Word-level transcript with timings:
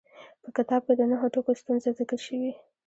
په 0.43 0.49
کتاب 0.57 0.81
کې 0.87 0.93
د 0.99 1.01
نهو 1.11 1.27
ټکو 1.33 1.51
ستونزه 1.61 1.89
ذکر 1.99 2.19
شوې. 2.27 2.51